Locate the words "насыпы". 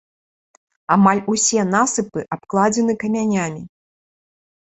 1.73-2.19